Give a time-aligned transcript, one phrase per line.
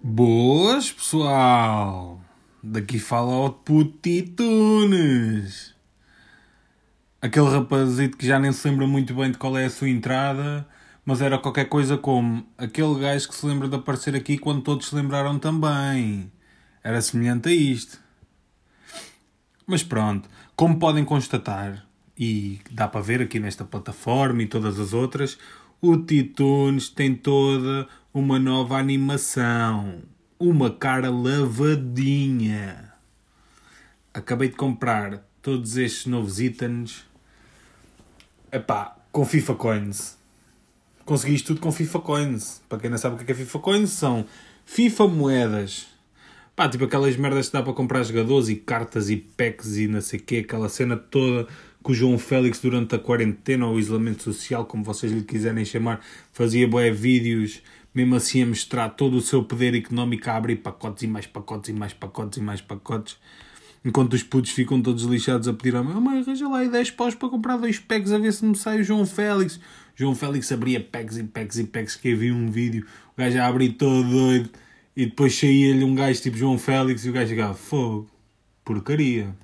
[0.00, 2.20] Boas, pessoal!
[2.62, 4.14] Daqui fala o Putitunes.
[7.20, 10.64] Aquele rapazito que já nem se lembra muito bem de qual é a sua entrada,
[11.04, 14.86] mas era qualquer coisa como aquele gajo que se lembra de aparecer aqui quando todos
[14.86, 16.30] se lembraram também.
[16.84, 17.98] Era semelhante a isto.
[19.66, 21.84] Mas pronto, como podem constatar,
[22.16, 25.36] e dá para ver aqui nesta plataforma e todas as outras,
[25.80, 30.02] o Titunes tem toda uma nova animação.
[30.38, 32.92] Uma cara lavadinha.
[34.12, 37.04] Acabei de comprar todos estes novos itens.
[38.50, 40.18] Epá, com FIFA Coins.
[41.04, 42.60] Consegui isto tudo com FIFA Coins.
[42.68, 44.26] Para quem não sabe o que é FIFA Coins, são
[44.64, 45.86] FIFA moedas.
[46.56, 50.00] Pá, tipo aquelas merdas que dá para comprar jogadores e cartas e packs e não
[50.00, 50.38] sei o quê.
[50.38, 51.46] Aquela cena toda
[51.88, 55.64] que o João Félix, durante a quarentena ou o isolamento social, como vocês lhe quiserem
[55.64, 57.62] chamar, fazia bué vídeos,
[57.94, 61.70] mesmo assim a mostrar todo o seu poder económico a abrir pacotes e mais pacotes
[61.70, 63.16] e mais pacotes e mais pacotes.
[63.82, 66.68] Enquanto os putos ficam todos lixados a pedir a mãe, oh, mãe, arranja lá aí
[66.68, 69.58] 10 paus para comprar dois packs a ver se me sai o João Félix.
[69.96, 72.84] João Félix abria packs e packs e packs que havia um vídeo,
[73.16, 74.50] o gajo a abrir todo doido
[74.94, 78.10] e depois saía-lhe um gajo tipo João Félix e o gajo chegava, fogo,
[78.62, 79.34] porcaria.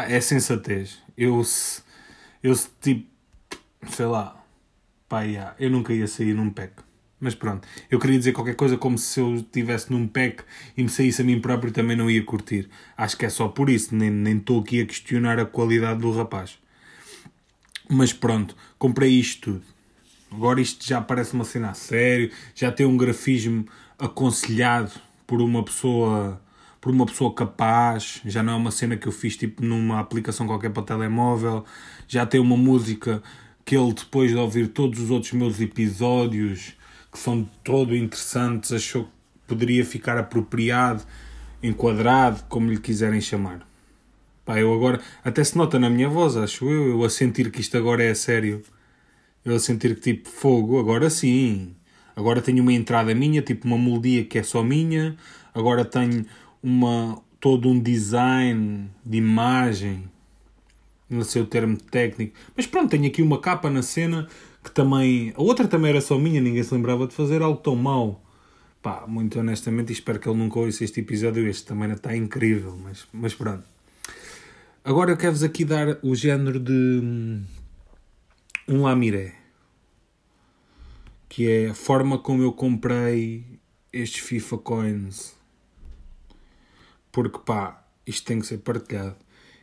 [0.00, 0.98] Ah, é sensatez.
[1.14, 1.82] Eu, se,
[2.42, 3.06] eu se, tipo,
[3.90, 4.42] sei lá,
[5.06, 6.72] pá, yeah, eu nunca ia sair num pack.
[7.20, 10.42] Mas pronto, eu queria dizer qualquer coisa como se eu estivesse num pack
[10.74, 12.70] e me saísse a mim próprio também não ia curtir.
[12.96, 16.58] Acho que é só por isso, nem estou aqui a questionar a qualidade do rapaz.
[17.86, 19.64] Mas pronto, comprei isto tudo.
[20.32, 23.66] Agora isto já parece uma cena a sério, já tem um grafismo
[23.98, 24.92] aconselhado
[25.26, 26.40] por uma pessoa
[26.80, 30.46] por uma pessoa capaz, já não é uma cena que eu fiz tipo numa aplicação
[30.46, 31.64] qualquer para telemóvel,
[32.08, 33.22] já tem uma música
[33.64, 36.74] que ele depois de ouvir todos os outros meus episódios
[37.12, 39.10] que são todo interessantes, achou que
[39.46, 41.02] poderia ficar apropriado,
[41.62, 43.66] enquadrado, como lhe quiserem chamar.
[44.44, 47.60] Pá, eu agora, até se nota na minha voz, acho eu, eu a sentir que
[47.60, 48.62] isto agora é sério.
[49.44, 51.74] Eu a sentir que tipo, fogo, agora sim.
[52.16, 55.16] Agora tenho uma entrada minha, tipo uma melodia que é só minha.
[55.54, 56.26] Agora tenho
[56.62, 60.04] uma, todo um design de imagem,
[61.08, 64.28] não sei o termo técnico, mas pronto, tenho aqui uma capa na cena
[64.62, 65.32] que também.
[65.36, 68.22] A outra também era só minha, ninguém se lembrava de fazer algo tão mau.
[68.82, 71.46] Pá, muito honestamente, espero que ele nunca ouça este episódio.
[71.48, 73.64] Este também está incrível, mas, mas pronto.
[74.84, 77.42] Agora eu quero-vos aqui dar o género de hum,
[78.66, 79.34] um lamiré,
[81.28, 83.44] que é a forma como eu comprei
[83.92, 85.39] estes FIFA Coins
[87.12, 89.16] porque pá, isto tem que ser partilhado.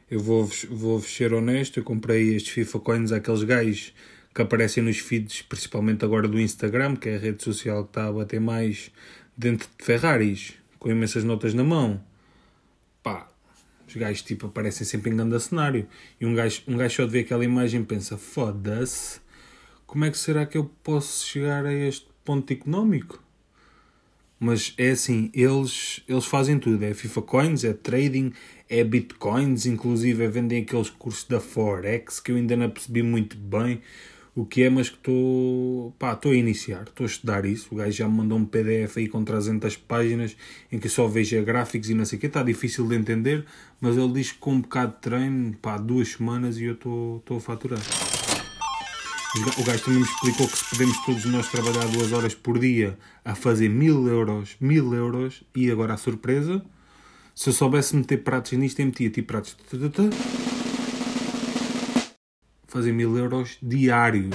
[0.09, 3.94] Eu vou-vos vou ser honesto, eu comprei estes FIFA Coins àqueles gajos
[4.34, 8.08] que aparecem nos feeds, principalmente agora do Instagram, que é a rede social que está
[8.08, 8.91] a bater mais
[9.35, 12.02] dentro de Ferraris, com imensas notas na mão.
[13.02, 13.28] Pá,
[13.88, 15.88] os gajos tipo aparecem sempre em grande cenário.
[16.22, 19.19] E um gajo, um gajo só de ver aquela imagem pensa, foda-se,
[19.85, 23.24] como é que será que eu posso chegar a este ponto económico?
[24.39, 26.83] Mas é assim, eles, eles fazem tudo.
[26.83, 28.31] É FIFA Coins, é trading,
[28.69, 33.35] é Bitcoins, inclusive é vendem aqueles cursos da Forex que eu ainda não percebi muito
[33.35, 33.81] bem
[34.37, 37.69] o que é, mas que estou a iniciar, estou a estudar isso.
[37.71, 40.37] O gajo já me mandou um PDF aí com 300 páginas
[40.71, 43.45] em que só vejo gráficos e não sei o que, está difícil de entender,
[43.81, 47.23] mas ele diz que com um bocado de treino, pá, duas semanas e eu estou
[47.31, 47.79] a faturar.
[49.37, 52.97] O gajo também me explicou que se podemos todos nós trabalhar duas horas por dia
[53.23, 56.65] a fazer mil euros, mil euros, e agora a surpresa,
[57.35, 59.55] se eu soubesse meter pratos nisto, eu metia tipo pratos.
[62.67, 64.34] Fazer mil euros diários.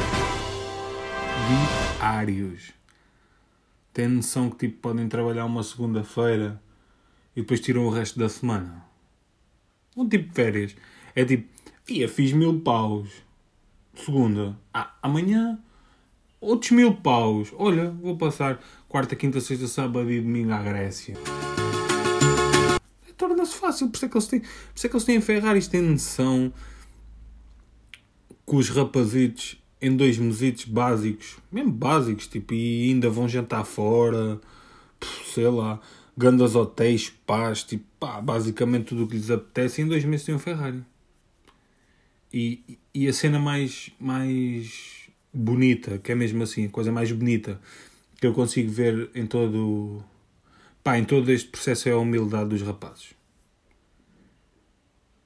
[1.98, 2.72] Diários.
[3.93, 6.62] Tem noção que tipo podem trabalhar uma segunda-feira
[7.34, 8.84] e depois tiram o resto da semana.
[9.96, 10.76] Um tipo de férias.
[11.16, 11.48] É tipo,
[11.88, 13.10] ia, fiz mil paus
[13.94, 15.59] segunda, ah, amanhã
[16.41, 17.53] outros mil paus.
[17.56, 21.17] Olha, vou passar quarta, quinta, sexta, sábado e domingo à Grécia.
[23.17, 25.23] Torna-se fácil, por isso é que eles têm, por isso é que eles têm a
[25.23, 26.53] Ferrari, têm noção
[28.44, 34.41] que os rapazitos em dois mesitos básicos, mesmo básicos, tipo, e ainda vão jantar fora,
[35.33, 35.81] sei lá,
[36.17, 40.35] grandes hotéis, pás, tipo, pá, basicamente tudo o que lhes apetece, em dois meses têm
[40.35, 40.83] um Ferrari.
[42.32, 47.61] E, e a cena mais, mais bonita, que é mesmo assim, a coisa mais bonita
[48.20, 50.02] que eu consigo ver em todo,
[50.82, 53.14] pá, em todo este processo é a humildade dos rapazes.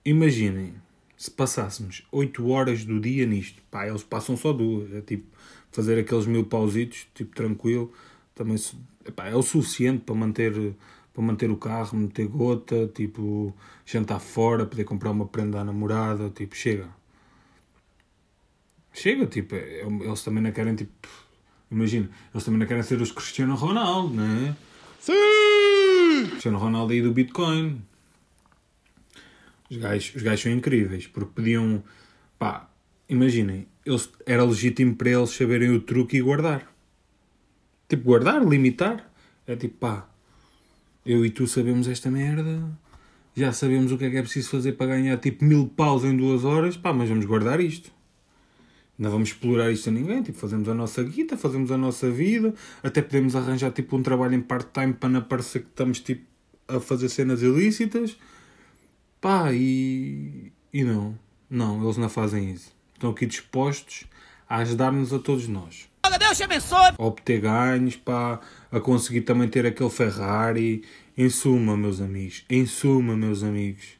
[0.04, 0.74] Imaginem
[1.16, 5.26] se passássemos 8 horas do dia nisto, pá, eles passam só duas, é tipo
[5.72, 7.92] fazer aqueles mil pausitos, tipo tranquilo,
[8.34, 8.56] também
[9.04, 10.74] epá, é o suficiente para manter,
[11.16, 16.28] para manter o carro, meter gota, tipo, jantar fora, poder comprar uma prenda à namorada,
[16.28, 16.90] tipo, chega.
[18.92, 21.08] Chega, tipo, é- eles também não querem, tipo,
[21.70, 24.54] imagina, eles também não querem ser os Cristiano Ronaldo, não é?
[25.00, 26.28] Sim!
[26.32, 27.80] Cristiano Ronaldo aí do Bitcoin.
[29.70, 31.82] Os gajos, os gajos são incríveis, porque podiam,
[32.38, 32.68] pá,
[33.08, 36.70] imaginem, eles, era legítimo para eles saberem o truque e guardar.
[37.88, 39.10] Tipo, guardar, limitar.
[39.46, 40.08] É tipo, pá,
[41.06, 42.62] eu e tu sabemos esta merda,
[43.34, 46.16] já sabemos o que é que é preciso fazer para ganhar tipo mil paus em
[46.16, 47.90] duas horas, pá, mas vamos guardar isto.
[48.98, 52.54] Não vamos explorar isto a ninguém, tipo, fazemos a nossa guita, fazemos a nossa vida,
[52.82, 56.24] até podemos arranjar tipo um trabalho em part-time para não parecer que estamos tipo
[56.66, 58.16] a fazer cenas ilícitas.
[59.20, 60.52] Pá, e.
[60.72, 61.18] E não.
[61.48, 62.74] Não, eles não fazem isso.
[62.94, 64.04] Estão aqui dispostos
[64.48, 65.88] a ajudar-nos a todos nós.
[66.18, 66.92] Deus te abençoe.
[66.98, 68.40] Obter ganhos, pá,
[68.70, 70.84] a conseguir também ter aquele Ferrari.
[71.18, 73.96] Em suma, meus amigos, em suma, meus amigos,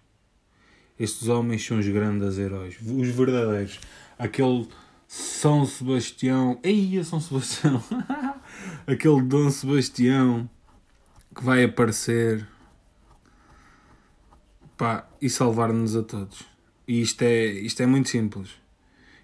[1.01, 3.81] estes homens são os grandes heróis, os verdadeiros.
[4.19, 4.69] Aquele
[5.09, 7.83] São Sebastião, ei, São Sebastião,
[8.87, 10.49] aquele Dom Sebastião
[11.35, 12.47] que vai aparecer
[14.77, 16.43] pá, e salvar-nos a todos.
[16.87, 18.51] E isto é, isto é muito simples.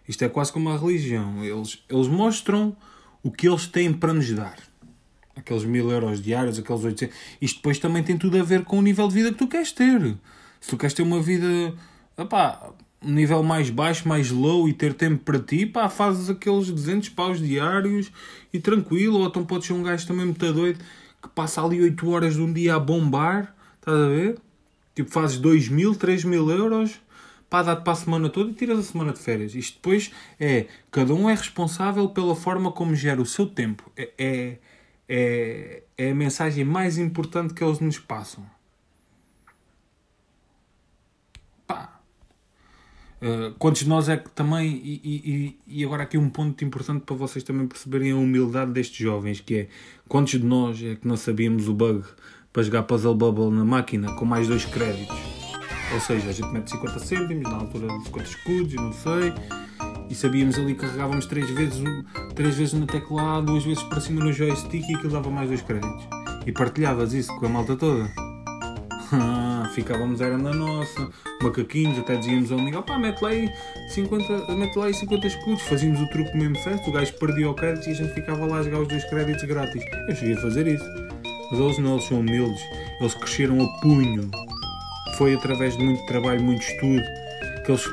[0.09, 1.45] Isto é quase como a religião.
[1.45, 2.77] Eles, eles mostram
[3.23, 4.57] o que eles têm para nos dar.
[5.35, 7.17] Aqueles mil euros diários, aqueles 800.
[7.41, 9.73] Isto depois também tem tudo a ver com o nível de vida que tu queres
[9.73, 10.17] ter.
[10.61, 11.75] Se tu queres ter uma vida,
[12.17, 12.73] opá,
[13.03, 17.09] um nível mais baixo, mais low e ter tempo para ti, pá, fazes aqueles 200
[17.11, 18.13] paus diários
[18.53, 19.21] e tranquilo.
[19.21, 20.79] Ou então podes ser um gajo também muito doido
[21.23, 24.39] que passa ali 8 horas de um dia a bombar, estás a ver?
[24.95, 27.01] Tipo, fazes 2 mil, 3 mil euros
[27.53, 29.55] pá, dá-te para a semana toda e tiras a semana de férias.
[29.55, 30.11] Isto depois
[30.41, 33.93] é, cada um é responsável pela forma como gera o seu tempo.
[33.95, 34.59] É, é,
[35.07, 38.47] é, é a mensagem mais importante que eles nos passam.
[41.67, 42.01] Pá.
[43.21, 47.05] Uh, quantos de nós é que também, e, e, e agora aqui um ponto importante
[47.05, 49.69] para vocês também perceberem a humildade destes jovens, que é,
[50.09, 52.03] quantos de nós é que não sabíamos o bug
[52.51, 55.42] para jogar Puzzle Bubble na máquina com mais dois créditos?
[55.95, 59.33] Ou seja, a gente mete 50 cêntimos, na altura de 50 escudos, não sei.
[60.09, 61.83] E sabíamos ali, carregávamos 3 vezes,
[62.35, 65.63] três vezes no teclado, duas vezes para cima no joystick e aquilo dava mais dois
[65.63, 66.07] créditos.
[66.47, 68.11] E partilhavas isso com a malta toda.
[69.75, 71.09] Ficávamos era na nossa,
[71.43, 73.51] macaquinhos, até dizíamos ao amigo, pá, mete lá aí
[73.89, 77.55] 50, mete lá aí 50 escudos, fazíamos o truque mesmo festa, o gajo perdia o
[77.55, 79.83] crédito e a gente ficava lá a jogar os dois créditos grátis.
[80.09, 80.85] Eu cheguei a fazer isso.
[81.51, 82.63] Mas eles não, eles são humildes,
[83.01, 84.31] eles cresceram a punho
[85.17, 87.03] foi através de muito trabalho, muito estudo,
[87.65, 87.85] que eles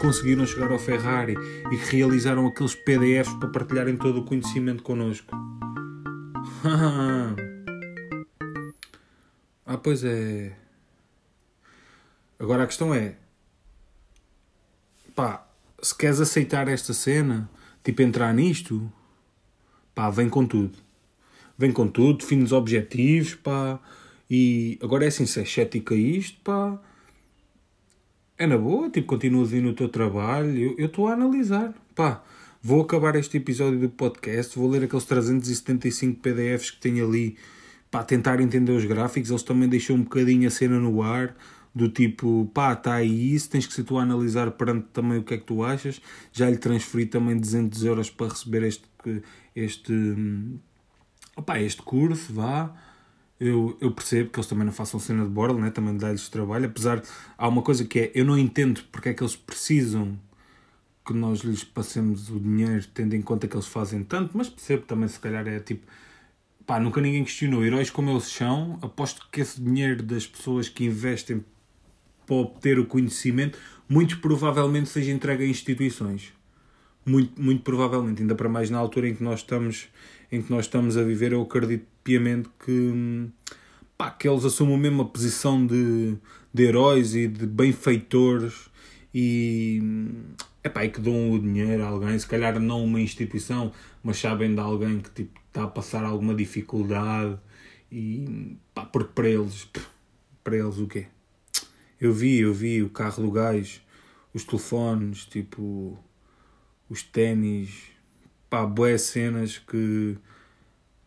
[0.00, 1.34] conseguiram chegar ao Ferrari
[1.70, 5.34] e que realizaram aqueles PDFs para partilharem todo o conhecimento connosco.
[9.64, 10.52] ah, pois é.
[12.38, 13.14] Agora a questão é:
[15.14, 15.46] pá,
[15.80, 17.48] se queres aceitar esta cena,
[17.84, 18.92] tipo entrar nisto,
[19.94, 20.76] pá, vem com tudo.
[21.56, 23.80] Vem com tudo, define os objetivos, pá
[24.34, 26.80] e agora é assim, se é cético isto, pá,
[28.38, 30.74] é na boa, tipo, continuas aí no teu trabalho.
[30.78, 32.24] Eu estou a analisar, pá.
[32.62, 37.36] Vou acabar este episódio do podcast, vou ler aqueles 375 PDFs que tenho ali
[37.90, 39.28] para tentar entender os gráficos.
[39.28, 41.36] Eles também deixam um bocadinho a cena no ar,
[41.74, 45.22] do tipo, pá, está aí isso, tens que ser tu a analisar perante também o
[45.22, 46.00] que é que tu achas.
[46.32, 48.86] Já lhe transferi também 200 euros para receber este,
[49.54, 49.92] este,
[51.36, 52.74] opá, este curso, vá
[53.42, 55.70] eu, eu percebo que eles também não façam cena de borla, né?
[55.70, 57.02] também dá-lhes trabalho, apesar
[57.36, 60.16] há uma coisa que é, eu não entendo porque é que eles precisam
[61.04, 64.84] que nós lhes passemos o dinheiro, tendo em conta que eles fazem tanto, mas percebo
[64.84, 65.84] também se calhar é tipo,
[66.64, 70.84] pá, nunca ninguém questionou, heróis como eles são, aposto que esse dinheiro das pessoas que
[70.84, 71.44] investem
[72.24, 73.58] para obter o conhecimento,
[73.88, 76.32] muito provavelmente seja entregue a instituições.
[77.04, 79.88] Muito, muito provavelmente, ainda para mais na altura em que nós estamos
[80.30, 83.28] em que nós estamos a viver, eu acredito piamente que,
[83.96, 86.16] pá, que eles assumam mesmo a posição de,
[86.52, 88.70] de heróis e de benfeitores
[89.14, 89.80] e,
[90.64, 94.54] epá, e que dão o dinheiro a alguém, se calhar não uma instituição, mas sabem
[94.54, 97.38] de alguém que tipo, está a passar alguma dificuldade
[97.90, 99.68] e pá, porque para eles,
[100.42, 101.06] para eles o quê?
[102.00, 103.80] Eu vi, eu vi o carro do gajo,
[104.34, 105.98] os telefones, tipo,
[106.88, 107.70] os ténis,
[108.50, 110.16] pá, boas cenas que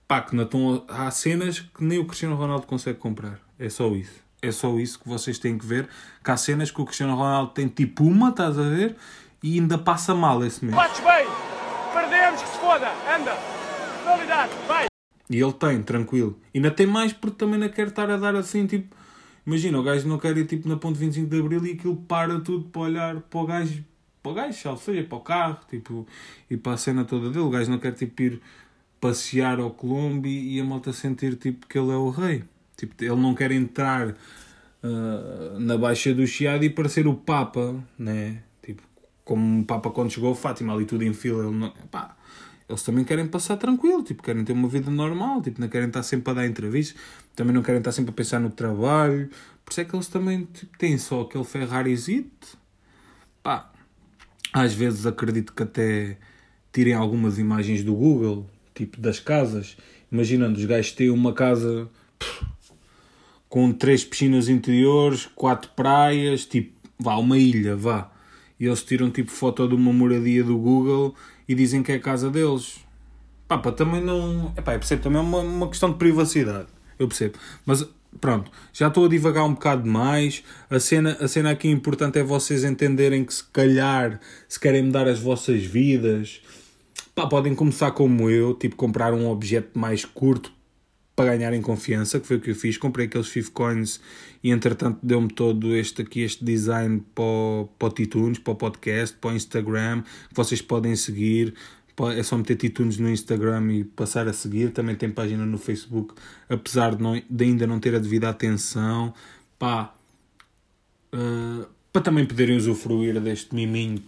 [0.08, 0.48] pá, que não.
[0.88, 3.40] Há cenas que nem o Cristiano Ronaldo consegue comprar.
[3.58, 4.24] É só isso.
[4.42, 5.90] É só isso que vocês têm que ver.
[6.24, 8.96] Que há cenas que o Cristiano Ronaldo tem tipo uma, estás a ver?
[9.42, 10.76] E ainda passa mal esse mês.
[10.76, 11.26] Bates bem!
[11.94, 12.88] Perdemos que se foda!
[12.90, 13.36] Anda!
[14.04, 14.52] Qualidade!
[14.68, 14.88] Vai!
[15.30, 16.40] E ele tem, tranquilo.
[16.54, 18.96] E ainda tem mais porque também não quer estar a dar assim, tipo.
[19.46, 22.40] Imagina, o gajo não quer ir tipo na ponte 25 de Abril e aquilo para
[22.40, 23.84] tudo para olhar para o gajo,
[24.24, 26.08] para o gajo, ou seja, para o carro, tipo,
[26.50, 27.46] e para a cena toda dele.
[27.46, 28.42] O gajo não quer tipo ir
[29.06, 32.44] passear ao Colombo e, a malta sentir tipo que ele é o rei.
[32.76, 38.42] Tipo, ele não quer entrar uh, na Baixa do Chiado e parecer o Papa, né?
[38.64, 38.82] Tipo,
[39.24, 42.18] como o Papa quando chegou a Fátima, ali tudo em fila, ele não, pá,
[42.68, 46.02] eles também querem passar tranquilo, tipo, querem ter uma vida normal, tipo, não querem estar
[46.02, 47.00] sempre a dar entrevistas,
[47.36, 49.30] também não querem estar sempre a pensar no trabalho,
[49.64, 52.58] por isso é que eles também tipo, têm só aquele Ferrarizito,
[53.44, 53.72] pá,
[54.52, 56.18] às vezes acredito que até
[56.74, 59.76] tirem algumas imagens do Google, tipo, das casas,
[60.12, 61.90] imaginando os gajos têm uma casa
[62.20, 62.46] pff,
[63.50, 68.12] com três piscinas interiores, quatro praias, tipo, vá, uma ilha, vá,
[68.60, 71.16] e eles tiram tipo foto de uma moradia do Google
[71.48, 72.78] e dizem que é a casa deles.
[73.48, 74.54] Pá, pá também não.
[74.58, 76.68] Epá, eu percebo também é uma, uma questão de privacidade.
[76.98, 77.38] Eu percebo.
[77.66, 77.86] Mas
[78.20, 80.44] pronto, já estou a divagar um bocado demais.
[80.70, 85.08] A cena, a cena aqui importante é vocês entenderem que se calhar, se querem mudar
[85.08, 86.42] as vossas vidas,
[87.16, 90.54] pá, podem começar como eu, tipo comprar um objeto mais curto
[91.16, 92.78] para ganharem confiança, que foi o que eu fiz.
[92.78, 94.02] Comprei aqueles 5 coins
[94.44, 98.56] e entretanto deu-me todo este aqui, este design para o, para o Titunes, para o
[98.56, 101.54] podcast, para o Instagram, que vocês podem seguir.
[102.18, 104.72] É só meter Titunes no Instagram e passar a seguir.
[104.72, 106.14] Também tem página no Facebook,
[106.50, 109.14] apesar de, não, de ainda não ter a devida atenção.
[109.58, 109.96] Pá,
[111.14, 114.04] uh, para também poderem usufruir deste miminho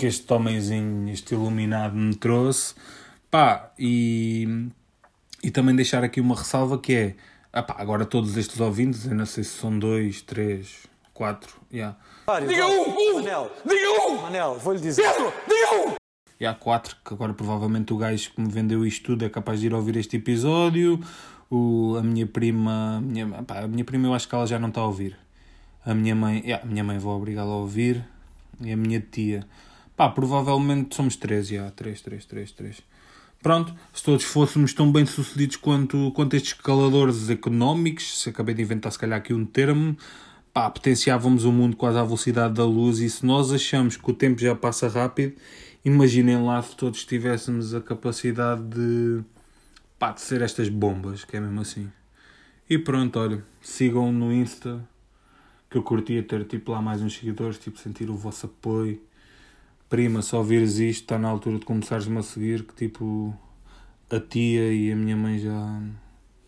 [0.00, 2.74] que este homenzinho, este iluminado me trouxe.
[3.30, 4.70] Pá, e
[5.42, 7.14] e também deixar aqui uma ressalva que é,
[7.52, 11.98] apá, agora todos estes ouvintes, eu não sei se são dois, três, quatro, yeah.
[12.48, 13.14] Diga um!
[13.14, 13.50] Manel!
[13.66, 14.22] Diga um!
[14.22, 15.02] Manel, vou-lhe dizer.
[15.02, 15.32] Pedro!
[15.46, 15.94] Diga um!
[16.40, 19.60] E há quatro, que agora provavelmente o gajo que me vendeu isto tudo é capaz
[19.60, 20.98] de ir ouvir este episódio.
[21.50, 24.68] O, a minha prima, a minha, a minha prima eu acho que ela já não
[24.68, 25.18] está a ouvir.
[25.84, 28.02] A minha mãe, yeah, a minha mãe vou obrigá-la a ouvir.
[28.62, 29.46] E a minha tia.
[30.00, 31.70] Pá, provavelmente somos três, já.
[31.72, 32.82] Três, três, três, três.
[33.42, 38.62] Pronto, se todos fôssemos tão bem sucedidos quanto, quanto estes escaladores económicos, se acabei de
[38.62, 39.94] inventar se calhar aqui um termo,
[40.54, 44.14] pá, potenciávamos o mundo quase à velocidade da luz e se nós achamos que o
[44.14, 45.34] tempo já passa rápido,
[45.84, 49.22] imaginem lá se todos tivéssemos a capacidade de,
[49.98, 51.92] pá, de ser estas bombas, que é mesmo assim.
[52.70, 54.82] E pronto, olha, sigam no Insta,
[55.68, 59.09] que eu curtia ter tipo lá mais uns seguidores, tipo sentir o vosso apoio
[59.90, 63.36] prima, se ouvires isto, está na altura de começares-me a seguir, que tipo,
[64.08, 65.82] a tia e a minha mãe já,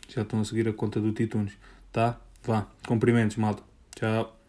[0.08, 1.52] já estão a seguir a conta do Titunes,
[1.90, 2.18] tá?
[2.44, 3.62] Vá, cumprimentos, malta.
[3.96, 4.41] Tchau.